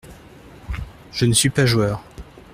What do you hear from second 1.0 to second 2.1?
Je ne suis pas joueur.